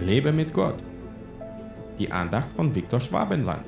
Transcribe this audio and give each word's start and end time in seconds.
Lebe 0.00 0.32
mit 0.32 0.52
Gott. 0.52 0.82
Die 1.98 2.10
Andacht 2.10 2.52
von 2.52 2.74
Viktor 2.74 3.00
Schwabenland. 3.00 3.64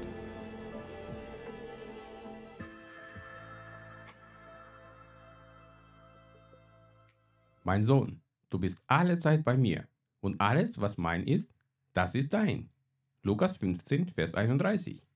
Mein 7.62 7.84
Sohn, 7.84 8.20
du 8.50 8.58
bist 8.58 8.82
alle 8.86 9.18
Zeit 9.18 9.44
bei 9.44 9.56
mir, 9.56 9.86
und 10.20 10.40
alles, 10.40 10.80
was 10.80 10.98
mein 10.98 11.24
ist, 11.24 11.54
das 11.94 12.14
ist 12.14 12.32
dein. 12.32 12.70
Lukas 13.22 13.58
15, 13.58 14.08
Vers 14.08 14.34
31. 14.34 15.06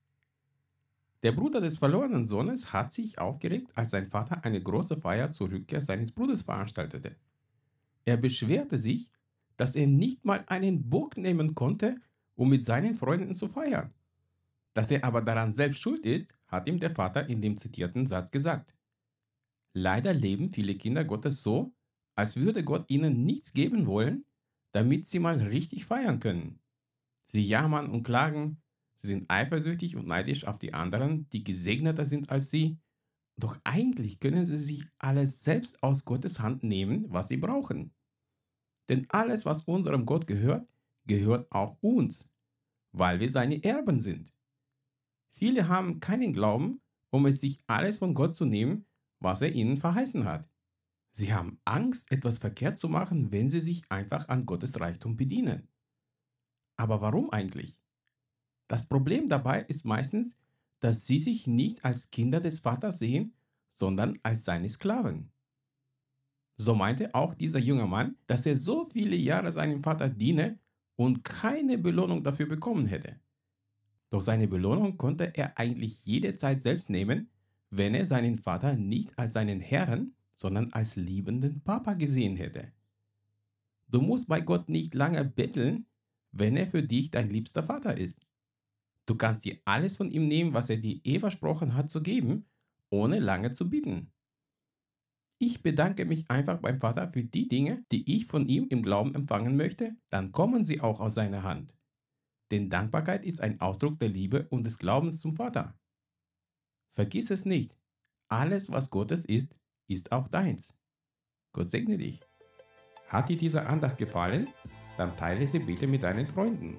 Der 1.23 1.33
Bruder 1.33 1.61
des 1.61 1.77
verlorenen 1.77 2.25
Sohnes 2.25 2.73
hat 2.73 2.93
sich 2.93 3.19
aufgeregt, 3.19 3.69
als 3.75 3.91
sein 3.91 4.07
Vater 4.07 4.43
eine 4.43 4.61
große 4.61 4.97
Feier 4.97 5.29
zur 5.31 5.51
Rückkehr 5.51 5.81
seines 5.81 6.13
Bruders 6.13 6.43
veranstaltete. 6.43 7.15
Er 8.05 8.17
beschwerte 8.17 8.77
sich, 8.77 9.11
dass 9.57 9.75
er 9.75 9.87
nicht 9.87 10.25
mal 10.25 10.43
einen 10.47 10.89
Burg 10.89 11.17
nehmen 11.17 11.55
konnte, 11.55 11.95
um 12.35 12.49
mit 12.49 12.65
seinen 12.65 12.95
Freunden 12.95 13.35
zu 13.35 13.47
feiern. 13.47 13.93
Dass 14.73 14.91
er 14.91 15.03
aber 15.03 15.21
daran 15.21 15.51
selbst 15.51 15.81
schuld 15.81 16.05
ist, 16.05 16.33
hat 16.47 16.67
ihm 16.67 16.79
der 16.79 16.91
Vater 16.91 17.29
in 17.29 17.41
dem 17.41 17.57
zitierten 17.57 18.07
Satz 18.07 18.31
gesagt. 18.31 18.73
Leider 19.73 20.13
leben 20.13 20.51
viele 20.51 20.75
Kinder 20.75 21.05
Gottes 21.05 21.43
so, 21.43 21.73
als 22.15 22.37
würde 22.37 22.63
Gott 22.63 22.89
ihnen 22.89 23.25
nichts 23.25 23.53
geben 23.53 23.85
wollen, 23.85 24.25
damit 24.71 25.07
sie 25.07 25.19
mal 25.19 25.37
richtig 25.39 25.85
feiern 25.85 26.19
können. 26.19 26.59
Sie 27.27 27.45
jammern 27.45 27.89
und 27.89 28.03
klagen, 28.03 28.61
sie 28.97 29.07
sind 29.07 29.29
eifersüchtig 29.29 29.95
und 29.95 30.07
neidisch 30.07 30.45
auf 30.45 30.59
die 30.59 30.73
anderen, 30.73 31.29
die 31.29 31.43
gesegneter 31.43 32.05
sind 32.05 32.29
als 32.29 32.49
sie, 32.49 32.77
doch 33.37 33.57
eigentlich 33.63 34.19
können 34.19 34.45
sie 34.45 34.57
sich 34.57 34.85
alles 34.99 35.41
selbst 35.43 35.81
aus 35.83 36.05
Gottes 36.05 36.39
Hand 36.39 36.63
nehmen, 36.63 37.05
was 37.09 37.29
sie 37.29 37.37
brauchen. 37.37 37.93
Denn 38.91 39.07
alles, 39.07 39.45
was 39.45 39.61
unserem 39.61 40.05
Gott 40.05 40.27
gehört, 40.27 40.67
gehört 41.05 41.49
auch 41.49 41.77
uns, 41.79 42.29
weil 42.91 43.21
wir 43.21 43.29
seine 43.29 43.63
Erben 43.63 44.01
sind. 44.01 44.33
Viele 45.29 45.69
haben 45.69 46.01
keinen 46.01 46.33
Glauben, 46.33 46.81
um 47.09 47.25
es 47.25 47.39
sich 47.39 47.57
alles 47.67 47.99
von 47.99 48.13
Gott 48.13 48.35
zu 48.35 48.43
nehmen, 48.43 48.85
was 49.21 49.41
er 49.41 49.53
ihnen 49.53 49.77
verheißen 49.77 50.25
hat. 50.25 50.45
Sie 51.13 51.33
haben 51.33 51.57
Angst, 51.63 52.11
etwas 52.11 52.37
verkehrt 52.37 52.77
zu 52.77 52.89
machen, 52.89 53.31
wenn 53.31 53.47
sie 53.47 53.61
sich 53.61 53.89
einfach 53.89 54.27
an 54.27 54.45
Gottes 54.45 54.77
Reichtum 54.77 55.15
bedienen. 55.15 55.69
Aber 56.75 56.99
warum 56.99 57.29
eigentlich? 57.29 57.77
Das 58.67 58.87
Problem 58.87 59.29
dabei 59.29 59.61
ist 59.61 59.85
meistens, 59.85 60.35
dass 60.81 61.07
sie 61.07 61.21
sich 61.21 61.47
nicht 61.47 61.85
als 61.85 62.09
Kinder 62.11 62.41
des 62.41 62.59
Vaters 62.59 62.99
sehen, 62.99 63.35
sondern 63.71 64.19
als 64.21 64.43
seine 64.43 64.69
Sklaven. 64.69 65.31
So 66.61 66.75
meinte 66.75 67.15
auch 67.15 67.33
dieser 67.33 67.57
junge 67.57 67.87
Mann, 67.87 68.17
dass 68.27 68.45
er 68.45 68.55
so 68.55 68.85
viele 68.85 69.15
Jahre 69.15 69.51
seinem 69.51 69.81
Vater 69.81 70.09
diene 70.09 70.59
und 70.95 71.23
keine 71.23 71.79
Belohnung 71.79 72.23
dafür 72.23 72.45
bekommen 72.45 72.85
hätte. 72.85 73.19
Doch 74.11 74.21
seine 74.21 74.47
Belohnung 74.47 74.95
konnte 74.95 75.35
er 75.35 75.57
eigentlich 75.57 76.05
jederzeit 76.05 76.61
selbst 76.61 76.91
nehmen, 76.91 77.31
wenn 77.71 77.95
er 77.95 78.05
seinen 78.05 78.37
Vater 78.37 78.75
nicht 78.75 79.17
als 79.17 79.33
seinen 79.33 79.59
Herrn, 79.59 80.13
sondern 80.35 80.71
als 80.71 80.95
liebenden 80.95 81.61
Papa 81.61 81.95
gesehen 81.95 82.35
hätte. 82.35 82.71
Du 83.87 83.99
musst 83.99 84.27
bei 84.27 84.39
Gott 84.39 84.69
nicht 84.69 84.93
lange 84.93 85.25
betteln, 85.25 85.87
wenn 86.31 86.55
er 86.55 86.67
für 86.67 86.83
dich 86.83 87.09
dein 87.09 87.31
liebster 87.31 87.63
Vater 87.63 87.97
ist. 87.97 88.19
Du 89.07 89.15
kannst 89.15 89.45
dir 89.45 89.57
alles 89.65 89.95
von 89.95 90.11
ihm 90.11 90.27
nehmen, 90.27 90.53
was 90.53 90.69
er 90.69 90.77
dir 90.77 91.01
eh 91.05 91.17
versprochen 91.17 91.73
hat 91.73 91.89
zu 91.89 92.03
geben, 92.03 92.45
ohne 92.91 93.17
lange 93.17 93.51
zu 93.51 93.67
bitten. 93.67 94.11
Ich 95.43 95.63
bedanke 95.63 96.05
mich 96.05 96.29
einfach 96.29 96.59
beim 96.59 96.79
Vater 96.79 97.11
für 97.11 97.23
die 97.23 97.47
Dinge, 97.47 97.83
die 97.91 98.15
ich 98.15 98.27
von 98.27 98.47
ihm 98.47 98.67
im 98.69 98.83
Glauben 98.83 99.15
empfangen 99.15 99.57
möchte, 99.57 99.95
dann 100.11 100.31
kommen 100.31 100.63
sie 100.63 100.81
auch 100.81 100.99
aus 100.99 101.15
seiner 101.15 101.41
Hand. 101.41 101.75
Denn 102.51 102.69
Dankbarkeit 102.69 103.25
ist 103.25 103.41
ein 103.41 103.59
Ausdruck 103.59 103.97
der 103.97 104.09
Liebe 104.09 104.45
und 104.51 104.67
des 104.67 104.77
Glaubens 104.77 105.19
zum 105.19 105.31
Vater. 105.31 105.75
Vergiss 106.93 107.31
es 107.31 107.43
nicht, 107.43 107.75
alles, 108.27 108.71
was 108.71 108.91
Gottes 108.91 109.25
ist, 109.25 109.57
ist 109.89 110.11
auch 110.11 110.27
deins. 110.27 110.75
Gott 111.53 111.71
segne 111.71 111.97
dich. 111.97 112.21
Hat 113.07 113.29
dir 113.29 113.37
diese 113.37 113.65
Andacht 113.65 113.97
gefallen? 113.97 114.47
Dann 114.97 115.17
teile 115.17 115.47
sie 115.47 115.57
bitte 115.57 115.87
mit 115.87 116.03
deinen 116.03 116.27
Freunden. 116.27 116.77